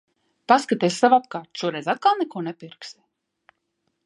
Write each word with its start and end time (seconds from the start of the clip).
Paskaties 0.51 0.97
sev 1.03 1.15
apkārt, 1.19 1.51
šoreiz 1.63 1.93
atkal 1.95 2.19
neko 2.23 2.47
nepirksi? 2.49 2.99